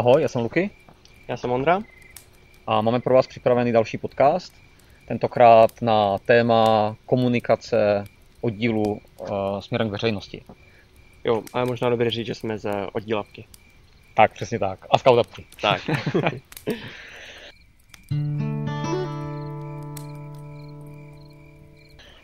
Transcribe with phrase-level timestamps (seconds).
[0.00, 0.70] Ahoj, já jsem Luky
[1.28, 1.82] Já jsem Ondra.
[2.66, 4.54] a máme pro vás připravený další podcast.
[5.08, 8.04] Tentokrát na téma komunikace
[8.40, 9.00] oddílu uh,
[9.60, 10.42] směrem k veřejnosti.
[11.24, 13.46] Jo, a je možná dobré říct, že jsme ze oddílavky.
[14.14, 14.86] Tak, přesně tak.
[14.90, 15.46] A skautapky.
[15.60, 15.80] Tak.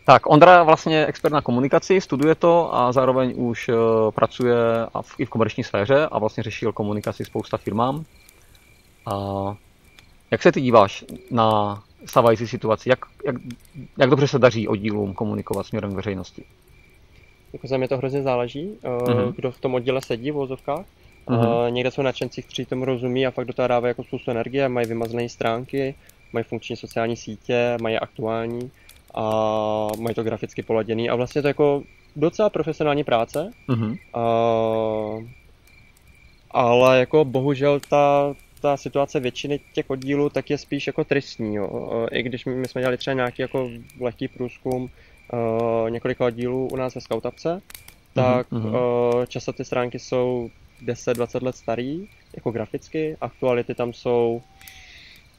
[0.06, 3.74] Tak, Ondra je vlastně expert na komunikaci, studuje to a zároveň už uh,
[4.10, 4.54] pracuje
[5.00, 8.04] v, i v komerční sféře a vlastně řešil komunikaci spousta firmám.
[9.06, 9.12] A
[10.30, 12.88] jak se ty díváš na stávající situaci?
[12.88, 13.36] Jak, jak,
[13.98, 16.44] jak dobře se daří oddílům komunikovat směrem k veřejnosti?
[17.52, 19.32] jako za mě to hrozně záleží, Mhm.
[19.36, 20.84] kdo v tom oddíle sedí v vozovkách.
[21.30, 21.38] Mhm.
[21.38, 24.68] Uh, někde jsou nadšenci, kteří tomu rozumí a fakt do toho dávají jako spoustu energie,
[24.68, 25.94] mají vymazané stránky,
[26.32, 28.70] mají funkční sociální sítě, mají aktuální
[29.16, 31.82] a mají to graficky poladěný a vlastně to jako
[32.16, 33.96] docela profesionální práce, Mhm.
[34.16, 35.24] Uh,
[36.50, 41.54] ale jako bohužel ta, ta situace většiny těch oddílů tak je spíš jako tristní.
[41.54, 41.68] Jo.
[41.68, 46.76] Uh, I když my, jsme dělali třeba nějaký jako lehký průzkum uh, několika oddílů u
[46.76, 47.62] nás ve Skautapce,
[48.14, 48.66] tak mhm.
[48.66, 48.74] uh,
[49.28, 50.50] často ty stránky jsou
[50.84, 54.42] 10-20 let starý, jako graficky, aktuality tam jsou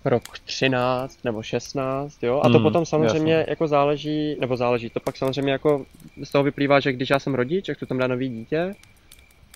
[0.08, 3.46] rok 13 nebo 16, jo, a to Mm, potom samozřejmě jasně.
[3.50, 5.86] jako záleží, nebo záleží, to pak samozřejmě jako
[6.24, 8.76] z toho vyplývá, že když já jsem rodič, jak tu tam dá nový dítě,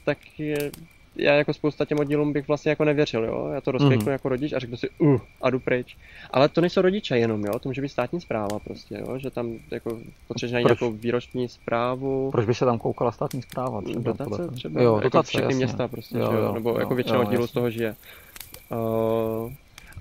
[0.05, 0.71] tak je,
[1.15, 4.11] já jako spousta těm oddílům bych vlastně jako nevěřil, jo, já to rozkliknu Mhm.
[4.11, 5.97] jako rodič a řeknu si, uh, a jdu pryč.
[6.31, 9.53] Ale to nejsou rodiče jenom, jo, to může být státní zpráva prostě, jo, že tam
[9.71, 13.81] jako potřebuješ najít nějakou výroční zprávu, Proč by se tam koukala státní zpráva?
[13.81, 15.55] Třeba, Dotace podle- třeba, Jo, jako dotace, všechny jasně.
[15.65, 17.95] města prostě, Jo, jo, jo, nebo jo, jako většina oddílů z toho žije.
[18.71, 19.51] Uh,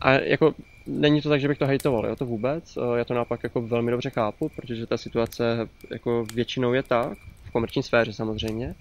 [0.00, 0.54] a jako
[0.86, 3.62] není to tak, že bych to hejtoval, jo, to vůbec, uh, já to naopak jako
[3.62, 8.74] velmi dobře chápu, protože ta situace jako většinou je tak, v komerční sféře samozřejmě,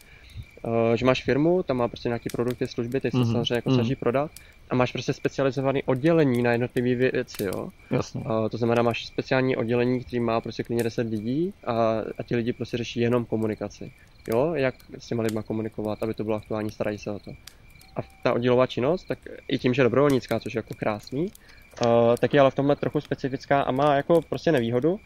[0.64, 3.70] uh, že máš firmu, tam má prostě nějaký produkty, služby, ty se Mhm, samozřejmě jako
[3.70, 3.76] mhm.
[3.76, 4.32] snaží prodat
[4.70, 7.70] a máš prostě specializované oddělení na jednotlivé věci, jo.
[7.92, 8.22] Jasně.
[8.22, 11.74] Uh, to znamená, máš speciální oddělení, který má prostě klidně 10 lidí a,
[12.18, 13.92] a ti lidi prostě řeší jenom komunikaci.
[14.28, 17.32] Jo, jak s těma lidma komunikovat, aby to bylo aktuální, starají se o to.
[17.96, 22.34] A ta oddělová činnost, tak i tím, že dobrovolnická, což je jako krásný, uh, tak
[22.34, 25.00] je ale v tomhle trochu specifická a má jako prostě nevýhodu.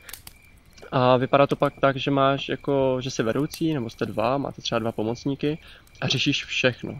[0.92, 4.62] A vypadá to pak tak, že máš jako, že jsi vedoucí, nebo jste dva, máte
[4.62, 5.58] třeba dva pomocníky
[6.02, 6.98] a řešíš všechno.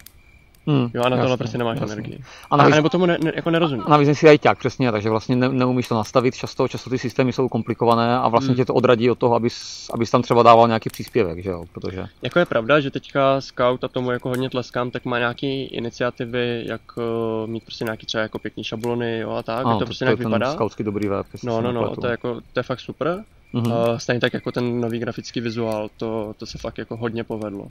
[0.68, 1.94] Hmm, Jo, a na tohle prostě nemáš jasně.
[1.94, 2.20] energii.
[2.52, 3.84] A A, navíc, nebo tomu ne, ne, jako nerozumíš.
[3.88, 7.34] a navíc nejsi ajťák, přesně, takže vlastně ne, neumíš to nastavit, často, často ty systémy
[7.34, 8.56] jsou komplikované a vlastně Hmm.
[8.58, 12.06] tě to odradí od toho, abys, abys tam třeba dával nějaký příspěvek, že jo, protože...
[12.22, 16.64] Jako je pravda, že teďka Scout a tomu jako hodně tleskám, tak má nějaký iniciativy,
[16.68, 17.04] jak uh,
[17.50, 20.08] mít prostě nějaký třeba jako pěkný šablony, jo, a tak, Ano, že to prostě je
[20.08, 20.54] nějak vypadá.
[20.54, 22.02] skautsky dobrý web, No, no, no, nepletu.
[22.02, 23.24] to je jako, to je fakt super.
[23.54, 23.72] Mhm.
[23.72, 27.68] Uh, stejně tak jako ten nový grafický vizuál, to, to se fakt jako hodně povedlo.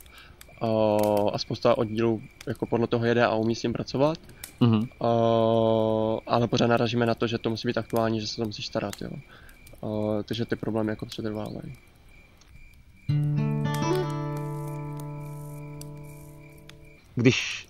[0.62, 4.18] Uh, a spousta oddílů jako podle toho jede a umí s tím pracovat,
[4.60, 4.76] Mhm.
[4.78, 4.86] uh,
[6.26, 8.94] ale pořád naražíme na to, že to musí být aktuální, že se to musí starat,
[9.00, 9.10] jo.
[9.80, 11.74] Uh, takže ty problémy jako přetrvávají.
[17.14, 17.68] Když,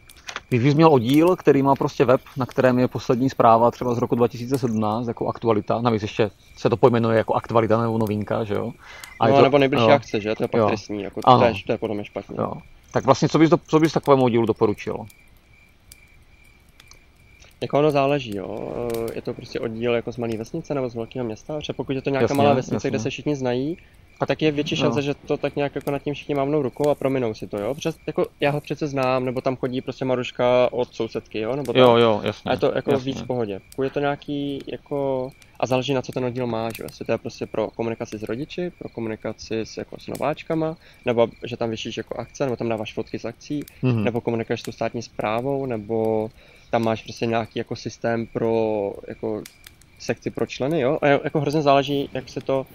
[0.53, 3.99] když bys měl oddíl, který má prostě web, na kterém je poslední zpráva třeba z
[3.99, 8.73] roku 2017 jako aktualita, navíc ještě se to pojmenuje jako aktualita nebo novinka, že jo?
[9.21, 10.35] A no, to- nebo nejbližší jo, akce, že?
[10.35, 10.67] To je pak Jo.
[10.67, 11.39] tristní, jako Ano.
[11.39, 12.37] to je, to je podle mě špatně.
[12.39, 12.53] jo.
[12.93, 14.97] Tak vlastně co bys, do, co bys takovému oddílu doporučil?
[17.61, 18.73] Jako ono záleží, jo.
[19.15, 21.61] Je to prostě oddíl jako z malé vesnice nebo z velkého města.
[21.61, 22.91] Třeba pokud je to nějaká Jasně, malá vesnice, jasně.
[22.91, 23.79] kde se všichni znají,
[24.27, 25.03] tak je větší šance, Jo.
[25.03, 27.75] že to tak nějak jako nad tím všichni mávnou rukou a prominou si to, jo.
[27.75, 31.73] Protože jako já ho přece znám, nebo tam chodí prostě Maruška od sousedky, jo, nebo
[31.73, 31.81] tak.
[31.81, 32.49] Jo, jo, jasně.
[32.51, 33.13] A je to jako jasně.
[33.13, 33.61] víc v pohodě.
[33.71, 35.31] Pokud je to nějaký jako
[35.61, 36.87] a záleží na co ten oddíl má, že jo?
[36.91, 41.29] jestli to je prostě pro komunikaci s rodiči, pro komunikaci s, jako, s nováčkama, nebo
[41.45, 44.05] že tam vyšíš jako akce, nebo tam dáváš fotky z akcí, Mhm.
[44.05, 46.31] nebo komunikuješ s tou státní zprávou, nebo
[46.71, 49.43] tam máš prostě nějaký jako systém pro jako
[49.99, 50.99] sekci pro členy, jo?
[51.03, 52.67] A jako hrozně záleží, jak se to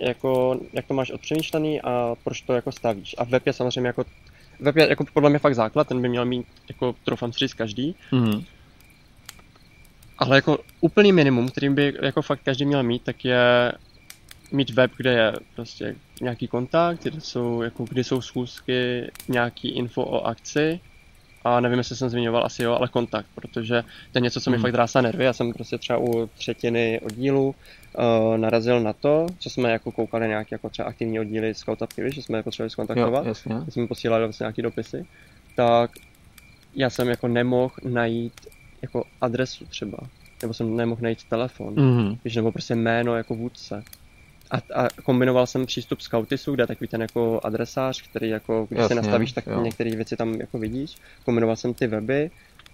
[0.00, 3.14] jako, jak to máš odpřemýšlený a proč to jako stavíš.
[3.18, 4.04] A web je samozřejmě jako
[4.60, 7.54] Web je jako podle mě fakt základ, ten by měl mít jako troufám si říct
[7.54, 8.44] každý, Mhm.
[10.18, 13.72] ale jako úplný minimum, kterým by jako fakt každý měl mít, tak je
[14.52, 20.02] mít web, kde je prostě nějaký kontakt, kde jsou, jako, kdy jsou schůzky, nějaký info
[20.04, 20.80] o akci
[21.46, 23.82] a nevím, jestli jsem zmiňoval, asi jo, ale kontakt, protože
[24.12, 24.62] to je něco, co mi Mhm.
[24.62, 25.24] fakt drásá nervy.
[25.24, 27.54] Já jsem prostě třeba u třetiny oddílu
[27.98, 31.64] uh, narazil na to, co jsme jako koukali nějaké jako třeba aktivní oddíly z
[31.98, 33.54] víš, že jsme je potřebovali Jo, skontaktovat jasně.
[33.62, 35.06] když jsme mi posílali vlastně nějaký dopisy,
[35.56, 35.90] tak
[36.74, 38.32] já jsem jako nemohl najít
[38.82, 39.98] jako adresu třeba,
[40.42, 42.16] nebo jsem nemohl najít telefon, Mhm.
[42.24, 43.82] víš, nebo prostě jméno jako vůdce.
[44.50, 48.78] A, a kombinoval jsem přístup Scoutisu, kde je takový ten jako adresář, který jako, když
[48.78, 49.60] Jasně, si nastavíš, tak jo.
[49.60, 50.96] některé věci tam jako vidíš.
[51.24, 52.30] Kombinoval jsem ty weby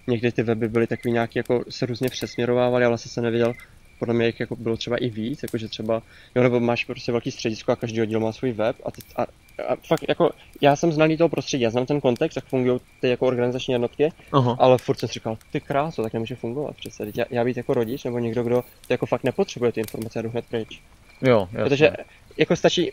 [0.07, 3.53] někdy ty weby byly takový nějaký, jako se různě přesměrovávaly, ale vlastně se nevěděl,
[3.99, 6.01] podle mě jich jako bylo třeba i víc, jakože třeba,
[6.35, 9.21] jo, nebo máš prostě velký středisko a každý oddíl má svůj web a, ty, a,
[9.67, 10.29] a fakt jako,
[10.61, 14.11] já jsem znalý toho prostředí, já znám ten kontext, jak fungují ty jako organizační jednotky,
[14.31, 14.55] Aha.
[14.59, 17.11] ale furt jsem si říkal, ty kráso, tak nemůže fungovat přece.
[17.15, 20.21] Já, já být jako rodič nebo někdo, kdo to jako fakt nepotřebuje ty informace, já
[20.23, 20.81] jdu hned pryč.
[21.23, 21.63] Jo, jasně.
[21.63, 21.91] Protože
[22.37, 22.91] jako stačí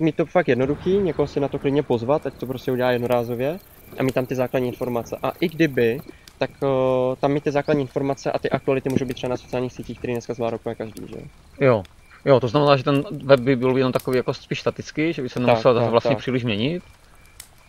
[0.00, 3.58] mít to fakt jednoduchý, někoho si na to klidně pozvat, ať to prostě udělá jednorázově
[3.98, 5.16] a mít tam ty základní informace.
[5.22, 6.00] A i kdyby,
[6.38, 6.68] tak uh,
[7.20, 10.12] tam mít ty základní informace a ty aktuality můžou být třeba na sociálních sítích, které
[10.12, 11.16] dneska zvládá úplně každý, že?
[11.60, 11.82] Jo.
[12.24, 15.28] Jo, to znamená, že ten web by byl jenom takový jako spíš statický, že by
[15.28, 16.18] se nemusel Tak, tak, vlastně tak.
[16.18, 16.82] příliš měnit.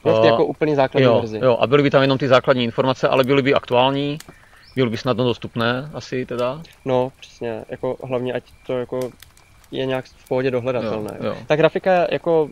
[0.04, 1.40] Vlastně jako úplně základní jo, verzi.
[1.44, 4.18] jo, a byly by tam jenom ty základní informace, ale byly by aktuální,
[4.76, 6.62] byly by snadno dostupné asi teda.
[6.86, 9.00] No, přesně, jako hlavně ať to jako
[9.77, 11.18] je nějak v pohodě dohledatelné.
[11.19, 11.36] Jo, jo.
[11.48, 12.50] Ta grafika je jako,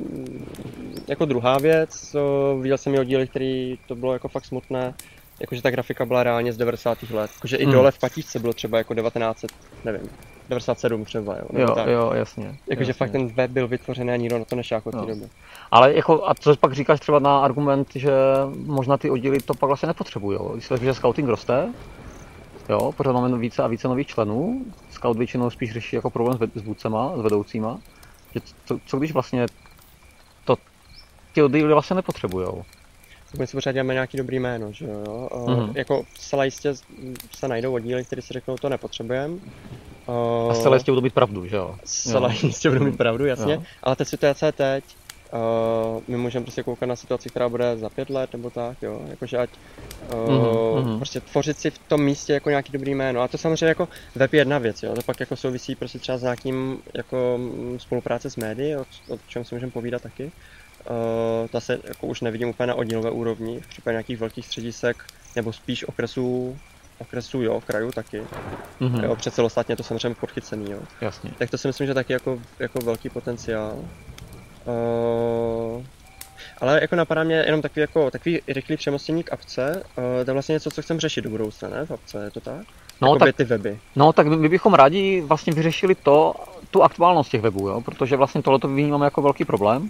[1.07, 4.93] jako druhá věc, co viděl jsem i oddíly, který to bylo jako fakt smutné,
[5.39, 6.97] jakože ta grafika byla reálně z 90.
[7.11, 7.73] let, jakože i Hmm.
[7.73, 9.51] dole v patíčce bylo třeba jako 1900,
[9.85, 10.09] nevím,
[10.49, 11.87] 97 třeba, jo, nebo Jo, tak.
[11.87, 12.55] jo, jasně.
[12.69, 15.05] Jakože fakt ten web byl vytvořený a nikdo na to nešáhl od té Jo.
[15.05, 15.27] doby.
[15.71, 18.11] Ale jako, a co pak říkáš třeba na argument, že
[18.65, 20.39] možná ty oddíly to pak vlastně nepotřebují.
[20.53, 21.67] Když se že scouting roste,
[22.69, 26.42] jo, pořád máme více a více nových členů, scout většinou spíš řeší jako problém s,
[26.42, 27.80] ved- s vůdcema, s vedoucíma,
[28.33, 29.45] že co, co když vlastně
[30.45, 30.56] to
[31.33, 32.48] ty oddíly vlastně nepotřebují.
[33.31, 35.30] Tak my si pořád děláme nějaký dobrý jméno, že jo.
[35.48, 35.60] Mhm.
[35.60, 35.71] Mm-hmm.
[35.75, 36.74] Jako zcela jistě
[37.36, 39.36] se najdou oddíly, které si řeknou, to nepotřebujeme.
[40.50, 41.75] A zcela jistě budou být pravdu, že jo?
[41.86, 43.54] Zcela jistě budu mít pravdu, jasně.
[43.54, 43.63] Jo.
[43.83, 44.83] Ale ta situace je teď.
[45.33, 49.01] Uh, my můžeme prostě koukat na situaci, která bude za pět let nebo tak, jo.
[49.09, 49.50] Jakože ať
[50.13, 50.97] uh, Mhm, mhm.
[50.97, 53.21] prostě tvořit si v tom místě jako nějaký dobrý jméno.
[53.21, 54.95] A to samozřejmě jako web je jedna věc, jo.
[54.95, 59.18] To pak jako souvisí prostě třeba s nějakým jako mm, spolupráce s médií, o, o
[59.27, 60.31] čem si můžeme povídat taky.
[60.89, 65.03] Uh, ta se jako už nevidím úplně na oddílové úrovni, v případě nějakých velkých středisek,
[65.36, 66.57] nebo spíš okresů,
[67.00, 68.24] okresů jo, krajů taky.
[68.79, 69.41] Mhm, Jo, přece
[69.75, 70.79] to samozřejmě podchycený, jo.
[71.01, 71.31] jasně.
[71.39, 73.77] Tak to si myslím, že taky jako, jako velký potenciál.
[74.65, 75.83] Uh,
[76.62, 79.83] ale jako napadá mě jenom takový, jako, takový rychlý přemostění k apce.
[79.98, 81.86] Uh, to je vlastně něco, co chcem řešit do budoucna, ne?
[81.86, 82.65] V apce, je to tak?
[83.01, 83.80] No, Jakoby tak, ty weby.
[83.95, 86.33] no tak my bychom rádi vlastně vyřešili to,
[86.71, 87.81] tu aktuálnost těch webů, jo?
[87.81, 89.89] protože vlastně tohle vnímáme jako velký problém.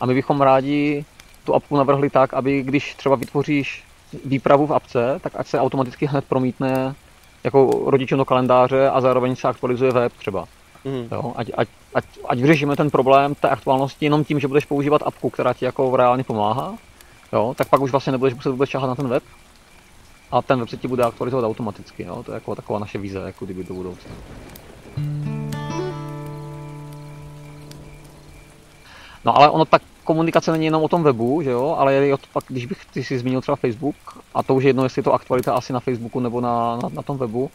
[0.00, 1.04] A my bychom rádi
[1.44, 3.84] tu apku navrhli tak, aby když třeba vytvoříš
[4.24, 6.94] výpravu v apce, tak ať se automaticky hned promítne
[7.44, 10.46] jako rodičům do kalendáře a zároveň se aktualizuje web třeba.
[10.84, 11.08] Mhm.
[11.12, 11.32] Jo?
[11.36, 15.30] Ať, ať, ať, ať vyřešíme ten problém té aktuálnosti jenom tím, že budeš používat apku,
[15.30, 16.74] která ti jako reálně pomáhá,
[17.32, 17.54] jo?
[17.56, 19.22] tak pak už vlastně nebudeš muset vůbec čahat na ten web
[20.30, 22.02] a ten web se ti bude aktualizovat automaticky.
[22.02, 22.22] Jo?
[22.22, 24.10] To je jako taková naše vize, jako kdyby do budoucna.
[29.24, 32.26] No ale ono tak komunikace není jenom o tom webu, že jo, ale je to
[32.32, 33.94] pak, když bych ty si zmínil třeba Facebook,
[34.34, 36.88] a to už je jedno, jestli je to aktualita asi na Facebooku nebo na, na,
[36.88, 37.50] na tom webu,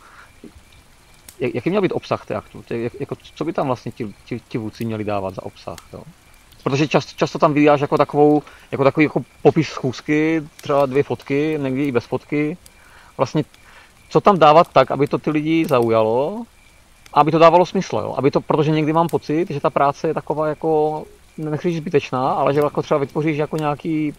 [1.40, 2.64] jak- jaký měl být obsah té aktu?
[2.70, 5.78] Jak, jako, co by tam vlastně ti, ti, ti vůdci měli dávat za obsah?
[5.94, 6.04] Jo?
[6.64, 11.58] Protože často, často tam vydáš jako takovou, jako takový jako popis schůzky, třeba dvě fotky,
[11.62, 12.58] někdy i bez fotky.
[13.18, 13.44] Vlastně,
[14.10, 16.44] co tam dávat tak, aby to ty lidi zaujalo,
[17.14, 18.16] aby to dávalo smysl, jo?
[18.18, 21.04] Aby to, protože někdy mám pocit, že ta práce je taková jako,
[21.38, 24.14] nechci zbytečná, ale že jako třeba vytvoříš jako nějaký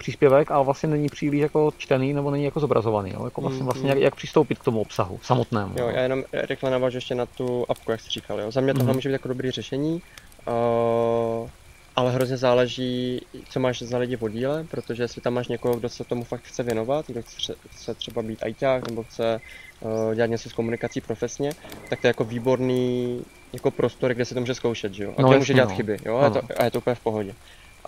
[0.00, 3.24] příspěvek, ale vlastně není příliš jako čtený nebo není jako zobrazovaný, jo?
[3.24, 5.74] Jako vlastně, Mm, vlastně jak, jak přistoupit k tomu obsahu samotnému.
[5.78, 8.40] Jo, já jenom rychle navážu ještě na tu apku, jak jsi říkal.
[8.40, 8.50] Jo.
[8.50, 8.94] Za mě tohle Mhm.
[8.96, 10.02] může být jako dobrý řešení,
[10.48, 11.48] uh,
[11.96, 15.88] ale hrozně záleží, co máš za lidi v oddíle, protože jestli tam máš někoho, kdo
[15.88, 19.40] se tomu fakt chce věnovat, kdo chce, chce třeba být ajťák nebo chce
[19.80, 21.52] uh, dělat něco s komunikací profesně,
[21.88, 25.14] tak to je jako výborný jako prostor, kde se to může zkoušet, že jo?
[25.16, 25.76] A No, jasně, může dělat no.
[25.76, 26.16] chyby, jo?
[26.18, 27.34] A je, to, a je to úplně v pohodě.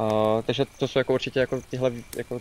[0.01, 2.41] Uh, takže to jsou jako určitě jako tyhle, jako,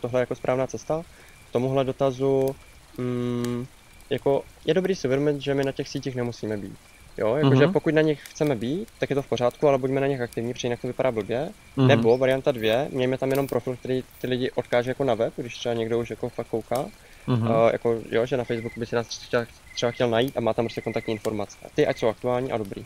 [0.00, 1.02] tohle jako správná cesta.
[1.48, 2.56] K tomuhle dotazu,
[2.98, 3.66] mm,
[4.10, 6.78] jako je dobrý si uvědomit, že my na těch sítích nemusíme být.
[7.18, 7.72] Jo, jakože Mhm.
[7.72, 10.52] pokud na nich chceme být, tak je to v pořádku, ale buďme na nich aktivní,
[10.52, 11.48] protože jinak to vypadá blbě.
[11.76, 11.88] Mhm.
[11.88, 15.58] Nebo varianta dvě, mějme tam jenom profil, který ty lidi odkáže jako na web, když
[15.58, 16.86] třeba někdo už jako fakt kouká.
[17.26, 17.50] Mhm.
[17.50, 20.54] Uh, jako, jo, že na Facebooku by si nás třeba, třeba chtěl najít a má
[20.54, 21.56] tam prostě kontaktní informace.
[21.66, 22.84] A ty ať jsou aktuální a dobrý.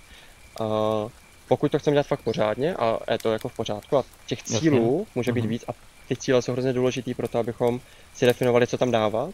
[0.61, 1.11] Uh,
[1.49, 4.61] pokud to chceme dělat fakt pořádně a je to jako v pořádku a těch Jasně.
[4.61, 5.49] cílů může být Mhm.
[5.51, 5.73] víc a
[6.09, 7.81] ty cíle jsou hrozně důležitý pro to, abychom
[8.15, 9.33] si definovali, co tam dávat, uh,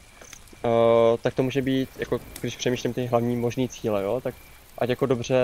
[1.23, 4.35] tak to může být, jako když přemýšlím ty hlavní možný cíle, jo, tak
[4.79, 5.37] ať jako dobře,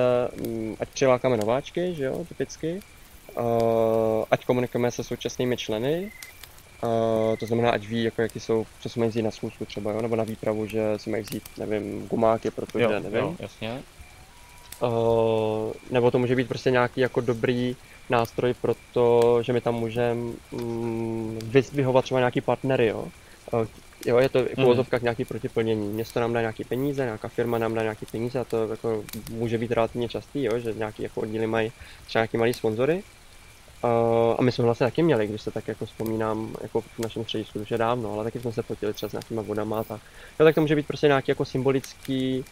[0.46, 2.80] mm, ať přilákáme nováčky, že jo, typicky,
[3.38, 3.44] uh,
[4.30, 6.12] ať komunikujeme se současnými členy,
[6.82, 9.92] Uh, to znamená, ať ví, jako, jaký jsou, co si mají vzít na schůzku třeba,
[9.92, 10.02] jo?
[10.02, 13.14] nebo na výpravu, že si mají vzít, nevím, gumáky, protože, jo, nevím.
[13.14, 13.82] jo, jasně.
[14.82, 17.76] Uh, nebo to může být prostě nějaký jako dobrý
[18.10, 20.14] nástroj pro to, že my tam můžeme
[20.52, 23.04] mm, vyzdvihovat třeba nějaký partnery, jo?
[23.52, 23.66] Uh,
[24.06, 25.88] jo, je to v uvozovkách nějaký protiplnění.
[25.88, 29.58] Město nám dá nějaký peníze, nějaká firma nám dá nějaký peníze a to jako může
[29.58, 31.72] být relativně častý, jo, že nějaký jako oddíly mají
[32.06, 33.02] třeba nějaký malý sponzory.
[33.84, 33.90] Uh,
[34.38, 37.60] a my jsme vlastně taky měli, když se tak jako vzpomínám, jako v našem středisku
[37.60, 40.00] už je dávno, ale taky jsme se fotili třeba s nějakýma vodama a tak.
[40.40, 42.44] Jo, tak to může být prostě nějaký jako symbolický,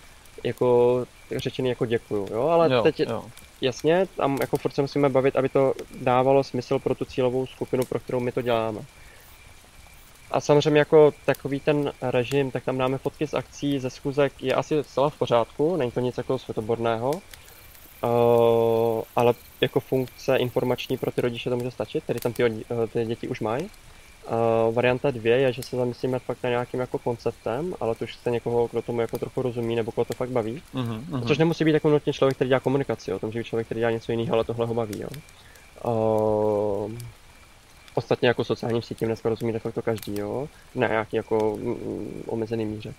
[0.44, 1.06] jako
[1.36, 3.24] řečený jako děkuju, jo, ale jo, teď jo.
[3.60, 7.84] jasně, tam jako furt se musíme bavit, aby to dávalo smysl pro tu cílovou skupinu,
[7.84, 8.80] pro kterou my to děláme.
[10.30, 14.54] A samozřejmě jako takový ten režim, tak tam dáme fotky z akcí, ze schůzek, je
[14.54, 21.10] asi zcela v pořádku, není to nic jako světoborného, uh, ale jako funkce informační pro
[21.10, 22.60] ty rodiče to může stačit, tedy tam ty, uh,
[22.92, 23.70] ty děti už mají.
[24.30, 28.12] Uh, varianta dvě je, že se zamyslíme fakt na nějakým jako konceptem, ale to už
[28.12, 30.62] chce někoho, kdo tomu jako trochu rozumí, nebo koho to fakt baví.
[30.74, 31.26] Uh-huh, uh-huh.
[31.26, 33.18] Což nemusí být jako nutně člověk, který dělá komunikaci, jo.
[33.18, 35.00] to může být člověk, který dělá něco jiného, ale tohle ho baví.
[35.00, 35.08] Jo.
[35.84, 36.92] Uh,
[37.98, 40.48] Ostatně jako sociálním sítím dneska rozumí de facto každý, jo?
[40.74, 42.94] Ne nějaký jako mm, omezený míře.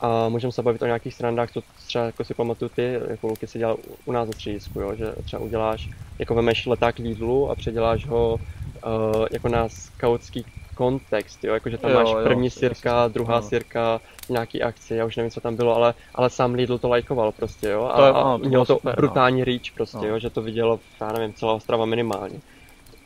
[0.00, 3.46] A můžeme se bavit o nějakých strandách, co třeba jako si pamatuju ty, jako Luky
[3.46, 4.94] si dělal u nás na středisku, jo?
[4.94, 8.38] že třeba uděláš, jako vemeš leták Lidlu a předěláš ho
[8.86, 10.44] uh, jako na skautský
[10.74, 11.54] kontext, jo?
[11.54, 13.42] Jako, že tam jo, máš první jo, sirka, jo, druhá jo.
[13.42, 17.32] sirka, nějaký akci, já už nevím, co tam bylo, ale, ale sám Lidl to lajkoval
[17.32, 18.96] prostě, jo, a, to je, a mělo to super, no.
[18.96, 19.44] brutální no.
[19.44, 20.06] reach prostě, no.
[20.06, 22.40] jo, že to vidělo, já nevím, celá Ostrava minimálně.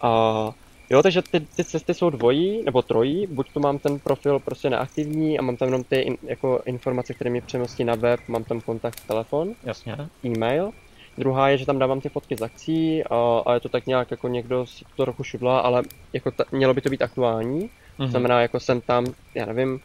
[0.00, 0.52] A
[0.92, 4.70] Jo, takže ty, ty cesty jsou dvojí nebo trojí, buď tu mám ten profil prostě
[4.70, 8.44] neaktivní a mám tam jenom ty in, jako informace, které mi přemostí na web, mám
[8.44, 9.96] tam kontakt, telefon, Jasně.
[10.24, 10.70] e-mail.
[11.18, 14.10] Druhá je, že tam dávám ty fotky z akcí a, a je to tak nějak
[14.10, 17.60] jako někdo si to trochu šudla, ale jako ta, mělo by to být aktuální.
[17.60, 18.04] Mm-hmm.
[18.04, 19.80] To znamená, jako jsem tam, já nevím,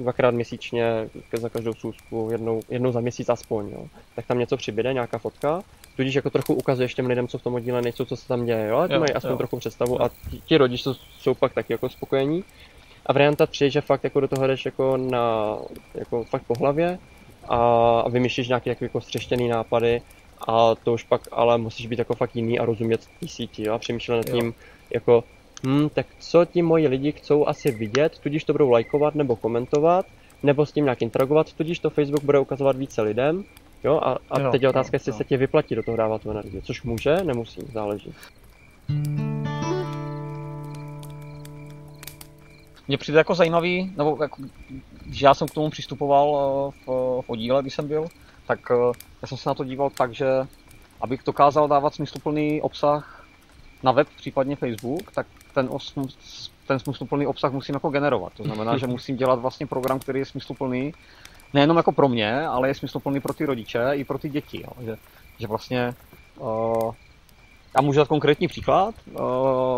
[0.00, 3.86] dvakrát měsíčně za každou schůzku, jednou, jednou za měsíc aspoň, jo.
[4.16, 5.62] Tak tam něco přibyde, nějaká fotka
[5.96, 8.66] tudíž jako trochu ukazuješ těm lidem, co v tom oddíle nejsou, co se tam děje,
[8.68, 9.36] jo, ale mají aspoň jo.
[9.36, 9.98] trochu představu jo.
[10.00, 12.44] a ti, ti rodiče jsou, jsou pak taky jako spokojení.
[13.06, 15.56] A varianta 3, že fakt jako do toho jdeš jako na,
[15.94, 16.98] jako fakt po hlavě
[17.48, 20.02] a vymýšlíš nějaké jako střeštěný nápady
[20.48, 23.74] a to už pak ale musíš být jako fakt jiný a rozumět té síti, jo,
[23.74, 24.52] a přemýšlet nad tím, jo.
[24.94, 25.24] jako,
[25.66, 30.06] hm, tak co ti moji lidi chcou asi vidět, tudíž to budou lajkovat nebo komentovat,
[30.42, 33.44] nebo s tím nějak interagovat, tudíž to Facebook bude ukazovat více lidem
[33.84, 35.16] Jo, a, a jo, teď je otázka, jo, jestli jo.
[35.18, 38.14] se ti vyplatí do toho dávat tu energii, což může, nemusí, záleží.
[42.88, 44.42] Mně přijde jako zajímavý, nebo jako,
[45.10, 48.06] že já jsem k tomu přistupoval eh, v, v oddíle, když jsem byl,
[48.50, 48.92] tak eh,
[49.22, 50.26] já jsem se na to díval tak, že
[51.00, 53.24] abych dokázal dávat smysluplný obsah
[53.82, 55.94] na web, případně Facebook, tak ten, os,
[56.66, 58.32] ten smysluplný obsah musím jako generovat.
[58.36, 60.94] To znamená, že musím dělat vlastně program, který je smysluplný
[61.54, 64.62] nejenom jako pro mě, ale je smysluplný pro ty rodiče i pro ty děti.
[64.62, 64.84] Jo.
[64.84, 64.96] Že,
[65.38, 65.94] že vlastně
[66.38, 66.94] uh,
[67.76, 68.94] já můžu dát konkrétní příklad.
[69.06, 69.20] Uh,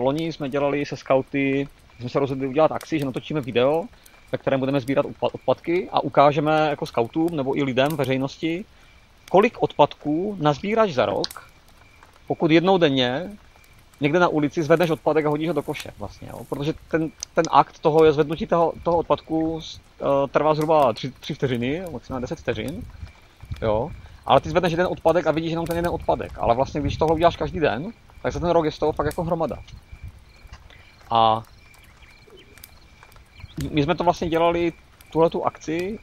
[0.03, 1.69] loni jsme dělali se scouty,
[2.01, 3.85] jsme se rozhodli udělat akci, že natočíme video,
[4.33, 8.65] ve kterém budeme sbírat odpadky a ukážeme jako scoutům nebo i lidem, veřejnosti,
[9.31, 11.51] kolik odpadků nazbíráš za rok,
[12.27, 13.31] pokud jednou denně
[14.01, 16.45] někde na ulici zvedneš odpadek a hodíš ho do koše vlastně, jo?
[16.49, 19.61] protože ten, ten akt toho je zvednutí toho, toho odpadku uh,
[20.31, 22.83] trvá zhruba 3, 3 vteřiny, maximálně 10 vteřin,
[23.63, 23.91] jo?
[24.27, 27.15] ale ty zvedneš jeden odpadek a vidíš jenom ten jeden odpadek, ale vlastně když toho
[27.15, 29.57] uděláš každý den, tak za ten rok je z toho fakt jako hromada.
[31.11, 31.43] A
[33.71, 34.73] my jsme to vlastně dělali
[35.13, 35.99] tuhle tu akci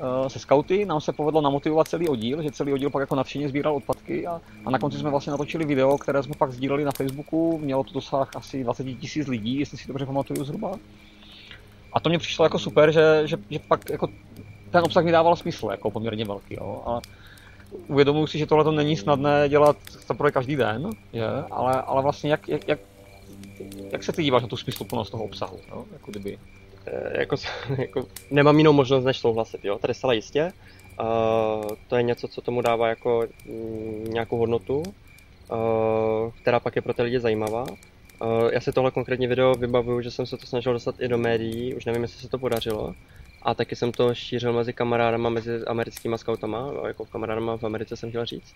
[0.00, 3.48] Eh, se scouty, nám se povedlo namotivovat celý oddíl, že celý oddíl pak jako nadšeně
[3.48, 6.92] sbíral odpadky a, a na konci jsme vlastně natočili video, které jsme pak sdíleli na
[6.92, 10.78] Facebooku, mělo to dosah asi 20 tisíc lidí, jestli si dobře pamatuju zhruba.
[11.92, 14.08] A to mě přišlo jako super, že, že, že pak jako
[14.70, 16.82] ten obsah mi dával smysl, jako poměrně velký, jo.
[16.86, 17.00] A
[17.88, 19.76] uvědomuji si, že tohle to není snadné dělat
[20.16, 22.78] pro každý den, je, ale, ale vlastně jak, jak, jak,
[23.92, 25.84] jak se ty díváš na tu smysluplnost toho obsahu, jo?
[25.92, 26.38] jako kdyby
[27.18, 27.36] jako,
[27.78, 30.52] jako, nemám jinou možnost než souhlasit, jo, tady zcela jistě.
[31.00, 36.82] Uh, to je něco, co tomu dává jako mm, nějakou hodnotu, uh, která pak je
[36.82, 37.62] pro ty lidi zajímavá.
[37.62, 41.18] Uh, já si tohle konkrétní video vybavuju, že jsem se to snažil dostat i do
[41.18, 42.94] médií, už nevím, jestli se to podařilo.
[43.42, 48.08] A taky jsem to šířil mezi kamarádama, mezi americkými scoutama, jako kamarádama v Americe jsem
[48.08, 48.54] chtěl říct.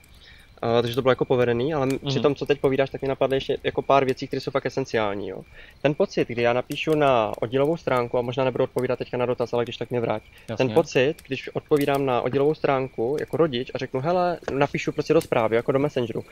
[0.63, 2.09] Uh, takže to bylo jako povedený, ale mm-hmm.
[2.09, 4.67] při tom, co teď povídáš, tak mi napadly ještě jako pár věcí, které jsou fakt
[4.67, 5.29] esenciální.
[5.29, 5.43] Jo.
[5.83, 9.53] Ten pocit, kdy já napíšu na oddělovou stránku, a možná nebudu odpovídat teďka na dotaz,
[9.53, 10.23] ale když tak mě vrát.
[10.49, 10.67] Jasně.
[10.67, 15.21] Ten pocit, když odpovídám na oddělovou stránku jako rodič a řeknu, hele, napíšu prostě do
[15.21, 16.25] zprávy, jako do Messengeru,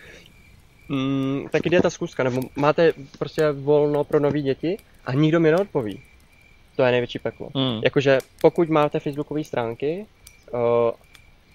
[0.88, 5.50] mm, tak jde ta zkuska, nebo máte prostě volno pro nové děti a nikdo mi
[5.50, 6.00] neodpoví.
[6.76, 7.48] To je největší peklo.
[7.54, 7.80] Mm.
[7.84, 10.06] Jakože pokud máte facebookové stránky,
[10.52, 10.60] uh,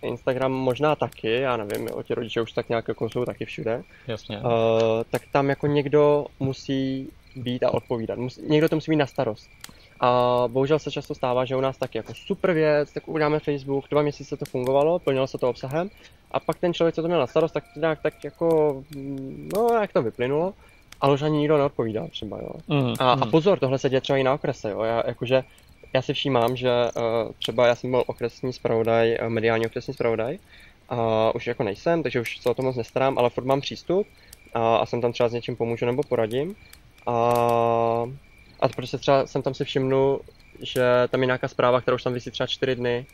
[0.03, 3.83] Instagram možná taky, já nevím, jo, ti rodiče už tak nějak jako jsou taky všude.
[4.07, 4.37] Jasně.
[4.37, 4.43] Uh,
[5.11, 8.19] tak tam jako někdo musí být a odpovídat.
[8.19, 9.49] Musí, někdo to musí mít na starost.
[9.99, 13.89] A bohužel se často stává, že u nás taky jako super věc, tak uděláme Facebook,
[13.89, 15.89] dva měsíce to fungovalo, plnilo se to obsahem
[16.31, 19.69] a pak ten člověk, co to měl na starost, tak nějak tak jako, mm, no
[19.81, 20.53] jak to vyplynulo,
[21.01, 22.49] ale už ani nikdo neodpovídá třeba, jo.
[22.67, 23.31] Mm, A, a mm.
[23.31, 24.83] pozor, tohle se děje třeba i na okrese, jo.
[24.83, 25.43] Já, jakože,
[25.93, 30.37] já si všímám, že uh, třeba já jsem byl okresní zpravodaj, uh, mediální okresní zpravodaj,
[30.89, 34.07] a už jako nejsem, takže už se o to moc nestarám, ale furt mám přístup
[34.53, 36.55] a, a jsem tam třeba s něčím pomůžu nebo poradím.
[37.07, 37.13] A,
[38.59, 40.19] a to prostě třeba jsem tam si všimnu,
[40.61, 43.05] že tam je nějaká zpráva, která už tam vysí třeba čtyři dny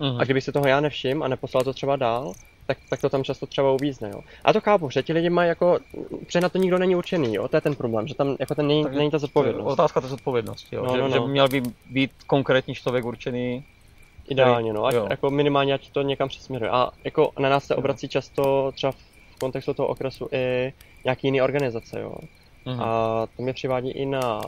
[0.00, 0.20] Mm.
[0.20, 2.32] a kdyby si toho já nevšim a neposlal to třeba dál,
[2.68, 4.20] tak, tak to tam často třeba uvízne, jo.
[4.44, 5.78] A to chápu, že ti lidi mají jako,
[6.26, 8.66] protože na to nikdo není určený, jo, to je ten problém, že tam jako ten
[8.66, 9.72] není, není ta To zodpovědnost.
[9.72, 10.84] Otázka té zodpovědnosti, jo.
[10.86, 11.26] No, že, no, že no.
[11.26, 13.64] by měl by být konkrétní člověk určený.
[14.28, 15.06] Ideálně, no, ať, jo.
[15.10, 16.70] jako minimálně ať to někam přesměruje.
[16.70, 20.72] A jako na nás se obrací často třeba v kontextu toho okresu i
[21.04, 22.14] nějaký jiný organizace, jo.
[22.66, 22.80] Mhm.
[22.80, 24.40] A to mě přivádí i na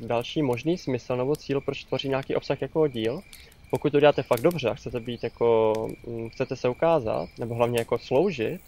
[0.00, 3.20] další možný smysl nebo cíl, proč tvoří nějaký obsah jako díl.
[3.70, 5.72] Pokud to děláte fakt dobře a chcete být jako,
[6.06, 8.60] mm, chcete se ukázat, nebo hlavně jako sloužit,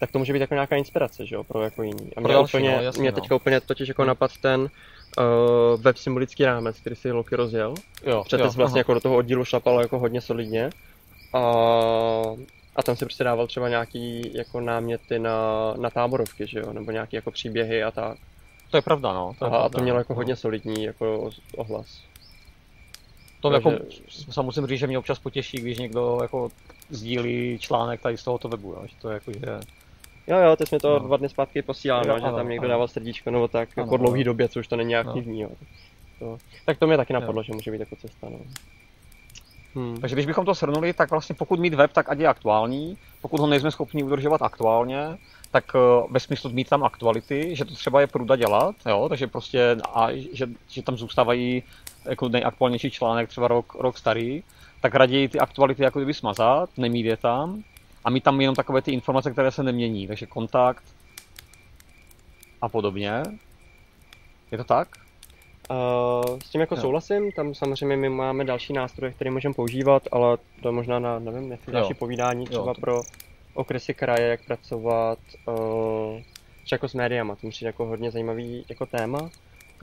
[0.00, 2.10] tak to může být jako nějaká inspirace, že jo, pro jako jiný.
[2.16, 3.14] A Pro mě, další, úplně, no, jasně, mě no.
[3.14, 7.74] teďka úplně totiž jako napad ten uh, web symbolický rámec, který si Loki rozjel.
[8.06, 10.70] jo, Protože jsi vlastně jako do toho oddílu šlapal jako hodně solidně.
[11.32, 11.40] A,
[12.76, 15.38] a tam si prostě dával třeba nějaký jako náměty na,
[15.78, 18.18] na táborovky, že jo, nebo nějaký jako příběhy a tak.
[18.70, 19.34] To je pravda, no.
[19.38, 20.16] To je Aha, a pravda, to mělo jako no.
[20.16, 22.02] hodně solidní jako ohlas.
[23.42, 23.84] To Takže- jako,
[24.32, 26.48] sám musím říct, že mě občas potěší, když někdo jako
[26.90, 28.82] sdílí článek tady z tohoto webu, jo.
[28.86, 29.40] že to je jako, že
[30.26, 31.06] Jo, jo, jsi mi to No.
[31.06, 32.70] dva dny zpátky posílal, Jo, no, že ano, tam někdo ano.
[32.70, 35.50] dával srdíčko nebo tak, Ano, jako dlouhý době, co už to není aktivní, jo.
[36.18, 38.38] To, tak to mě taky napadlo, že může být jako cesta, no.
[39.74, 39.96] Hmm.
[40.00, 42.98] Takže když bychom to shrnuli, tak vlastně pokud mít web, tak ať je aktuální.
[43.20, 45.18] Pokud ho nejsme schopni udržovat aktuálně,
[45.50, 45.78] tak eh,
[46.10, 50.08] ve smyslu mít tam aktuality, že to třeba je pruda dělat, jo, takže prostě a
[50.32, 51.62] že, že tam zůstávají
[52.04, 54.42] jako nejaktuálnější článek, třeba rok, rok starý,
[54.80, 57.62] tak raději ty aktuality jako kdyby smazat, nemít je tam
[58.04, 60.82] a mít tam jenom takové ty informace, které se nemění, takže kontakt
[62.62, 63.22] a podobně.
[64.50, 64.88] Je to tak?
[65.70, 66.80] Uh, s tím jako Jo.
[66.80, 71.18] souhlasím, tam samozřejmě my máme další nástroje, které můžeme používat, ale to je možná na,
[71.18, 71.78] nevím, jestli Jo.
[71.78, 73.02] další povídání třeba to- pro
[73.54, 75.54] okresy kraje, jak pracovat uh,
[76.72, 79.30] jako s médiama, to musí jako hodně zajímavý jako téma.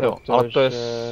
[0.04, 0.72] Jo, ale to je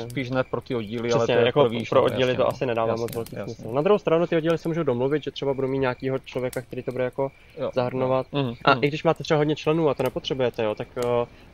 [0.09, 2.35] spíš ne pro ty oddíly, ale Přesně, to je jako pro, výš, pro oddíly jasně,
[2.35, 2.47] to no.
[2.47, 3.55] asi nedává Jasně, moc velký jasně.
[3.55, 3.73] smysl.
[3.73, 6.83] Na druhou stranu ty oddíly se můžou domluvit, že třeba budou mít nějakýho člověka, který
[6.83, 8.27] to bude jako Jo, zahrnovat.
[8.33, 8.43] jo.
[8.43, 8.83] Mhm, A mhm.
[8.83, 10.87] i když máte třeba hodně členů a to nepotřebujete, jo, tak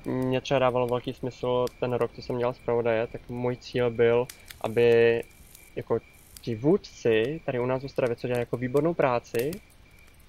[0.06, 3.90] uh, mě třeba dávalo velký smysl ten rok, co jsem dělal zpravodaje, tak můj cíl
[3.90, 4.28] byl,
[4.62, 5.22] aby
[5.76, 6.00] jako
[6.42, 9.52] ti vůdci tady u nás v Ostravě, co dělají jako výbornou práci,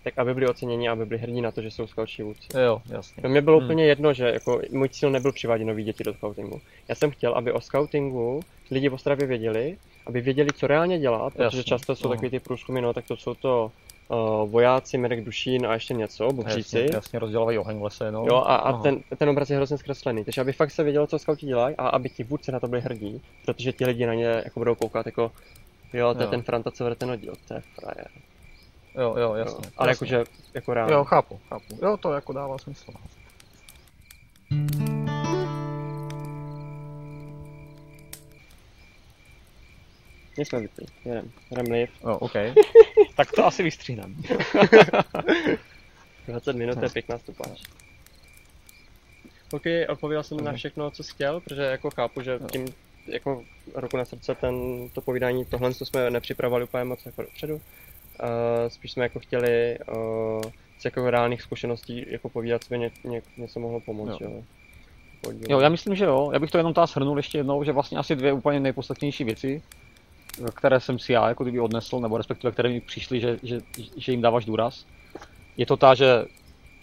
[0.05, 2.49] tak aby byli oceněni, aby byli hrdí na to, že jsou skautší vůdci.
[2.59, 3.23] Jo, jasně.
[3.23, 3.67] To mě bylo Hmm.
[3.67, 6.61] úplně jedno, že jako můj cíl nebyl přivádět nový děti do scoutingu.
[6.89, 8.41] Já jsem chtěl, aby o scoutingu
[8.71, 12.15] lidi v Ostravě věděli, aby věděli, co reálně dělat, protože Jasně, často jsou no.
[12.15, 13.73] takový ty průzkumy, no tak to jsou to
[14.09, 16.79] uh, vojáci, Mirek Dušín a ještě něco, bubříci.
[16.79, 18.25] Jasně, jasně rozdělávají oheň v lese, no.
[18.27, 18.83] Jo, a, a Aha.
[18.83, 20.25] ten, ten obraz je hrozně zkreslený.
[20.25, 22.81] Takže aby fakt se vědělo, co skauti dělají a aby ti vůdci na to byli
[22.81, 25.33] hrdí, protože ti lidi na ně jako budou koukat jako
[25.93, 28.09] jo, to je ten Franta, co vede ten oddíl, to je frajer.
[28.95, 29.35] Jo, jo, Jo.
[29.35, 29.71] jasně.
[29.77, 30.95] Ale jakože, jako reálně.
[30.95, 31.79] Jo, chápu, chápu.
[31.83, 32.93] Jo, to jako dává smysl.
[40.39, 41.91] My jsme vypli, jedem, jedem liv.
[42.05, 42.33] Jo, OK.
[43.17, 44.15] tak to asi vystříhneme.
[46.27, 47.63] 20 minut to je pěkná stupáž.
[49.53, 50.57] OK, odpověděl jsem na Mhm.
[50.57, 52.67] všechno, co jsi chtěl, protože jako chápu, že tím
[53.07, 53.43] jako
[53.75, 54.55] ruku na srdce ten,
[54.93, 57.61] to povídání, tohle co jsme nepřipravovali úplně moc jako dopředu.
[58.23, 60.43] Uh, spíš jsme jako chtěli uh,
[60.79, 64.31] z jako reálných zkušeností jako povídat, co by ně, ně, něco mohlo pomoct, Jo.
[64.31, 64.43] jo.
[65.49, 66.31] Jo, já myslím, že jo.
[66.33, 69.63] Já bych to jenom teda shrnul ještě jednou, že vlastně asi dvě úplně nejpodstatnější věci,
[70.55, 73.61] které jsem si já jako kdyby odnesl, nebo respektive které mi přišly, že, že,
[73.97, 74.87] že jim dáváš důraz.
[75.57, 76.25] Je to ta, že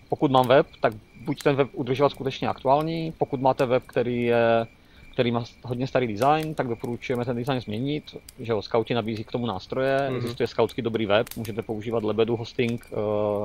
[0.09, 4.67] pokud mám web, tak buď ten web udržovat skutečně aktuální, pokud máte web, který je
[5.11, 9.31] který má hodně starý design, tak doporučujeme ten design změnit, že jo, Scouti nabízí k
[9.31, 10.13] tomu nástroje, Mhm.
[10.13, 10.17] mm-hmm.
[10.17, 12.95] existuje Scoutsky dobrý web, můžete používat Lebedu hosting, eh,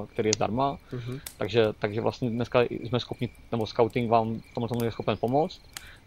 [0.07, 1.19] který je zdarma, Mhm.
[1.37, 5.61] takže, takže vlastně dneska jsme schopni, nebo scouting vám v tomhle tomu je schopen pomoct,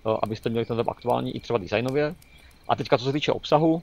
[0.05, 2.15] eh, abyste měli ten web aktuální i třeba designově.
[2.67, 3.81] A teďka co se týče obsahu,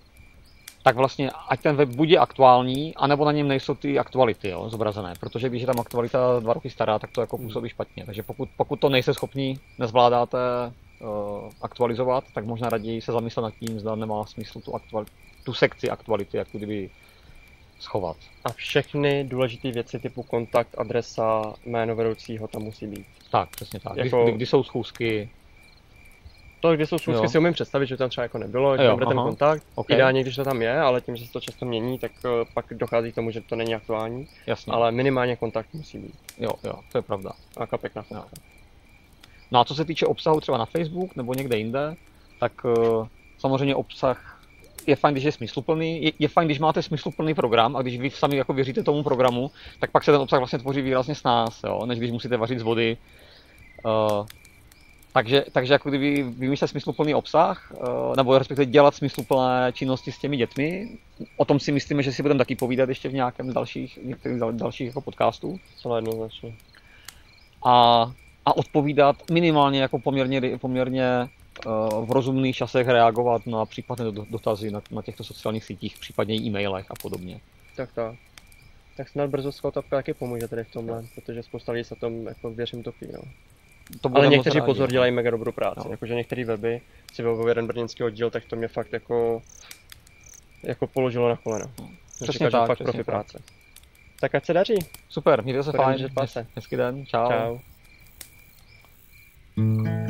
[0.83, 5.15] tak vlastně ať ten web bude aktuální, anebo na něm nejsou ty aktuality jo, zobrazené,
[5.21, 8.05] protože když je tam aktualita dva roky stará, tak to jako působí špatně.
[8.07, 10.39] Takže pokud, pokud to nejste schopni, nezvládáte
[11.63, 15.07] aktualizovat, tak možná raději se zamyslet nad tím, zda nemá smysl tu, aktuali-
[15.45, 16.91] tu sekci aktuality jako kdyby
[17.81, 18.17] schovat.
[18.45, 23.07] A všechny důležité věci typu kontakt, adresa, jméno vedoucího tam musí být.
[23.31, 23.93] Tak, přesně tak.
[23.93, 25.31] Kdy, Jako- kdy, kdy jsou schůzky,
[26.61, 27.29] To, kde jsou schůzky, Jo.
[27.29, 29.63] si umím představit, že tam třeba jako nebylo, že tam bude ten kontakt.
[29.75, 32.29] OK, Ideálně, když to tam je, ale tím, že se to často mění, tak eh,
[32.55, 34.29] pak dochází k tomu, že to není aktuální.
[34.47, 34.73] jasně.
[34.73, 36.15] Ale minimálně kontakt musí být.
[36.39, 37.31] Jo, jo, to je pravda.
[37.57, 37.67] A Jo.
[37.79, 38.25] fotka.
[39.51, 41.97] No a co se týče obsahu třeba na Facebook nebo někde jinde,
[42.41, 44.37] tak eh, samozřejmě obsah
[44.87, 48.11] je fajn, když je smysluplný, je, je fajn, když máte smysluplný program a když vy
[48.11, 51.61] sami jako věříte tomu programu, tak pak se ten obsah vlastně tvoří výrazně s nás,
[51.65, 52.97] jo, než když musíte vařit z vody.
[53.85, 54.27] Uh,
[55.13, 60.37] takže, takže jako kdyby vymýšlet smysluplný obsah, uh, nebo respektive dělat smysluplné činnosti s těmi
[60.37, 60.89] dětmi,
[61.37, 64.53] o tom si myslíme, že si budeme taky povídat ještě v nějakém dalších, některých dal-
[64.53, 66.55] dalších jako podcastů Celé jednoznačně.
[67.65, 68.13] a,
[68.47, 71.29] a odpovídat minimálně jako poměrně, poměrně
[71.67, 76.35] uh, v rozumných časech reagovat na případné do- dotazy na, na těchto sociálních sítích, případně
[76.35, 77.41] e-mailech a podobně.
[77.77, 78.15] Tak tak.
[78.97, 82.51] Tak snad brzo Skotapka taky pomůže tady v tomhle, protože spousta lidí se tom jako
[82.51, 83.21] věřím topí, no.
[84.01, 84.93] To Ale někteří rádi, pozor no.
[84.93, 85.91] dělají mega dobrou práci, No.
[85.91, 86.81] jakože některé weby,
[87.13, 89.43] si vybavuji jeden brněnský oddíl, tak to mě fakt jako,
[90.63, 91.67] jako položilo na kolena.
[91.81, 91.89] No.
[92.23, 93.07] Přesně tak, fakt profi tak.
[93.07, 93.39] práce.
[94.21, 94.75] Tak ať se daří.
[95.09, 97.29] Super, mějte se Budeme fajn, hezký den, čau.
[97.29, 97.59] Čau.
[99.59, 100.06] Mm-hmm.